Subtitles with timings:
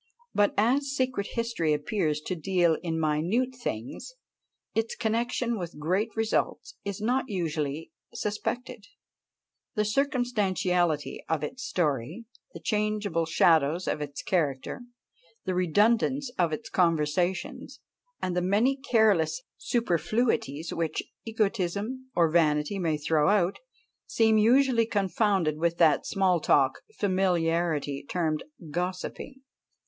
[0.33, 4.15] But as secret history appears to deal in minute things,
[4.73, 8.87] its connexion with great results is not usually suspected.
[9.75, 14.81] The circumstantiality of its story, the changeable shadows of its characters,
[15.45, 17.79] the redundance of its conversations,
[18.23, 23.59] and the many careless superfluities which egotism or vanity may throw out,
[24.07, 29.41] seem usually confounded with that small talk familiarly termed gossiping.